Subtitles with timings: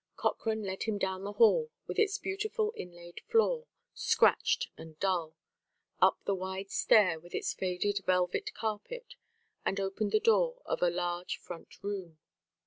[0.15, 5.35] Cochrane led him down the hall with its beautiful inlaid floor, scratched and dull,
[6.01, 9.13] up the wide stair with its faded velvet carpet,
[9.63, 12.17] and opened the door of a large front room.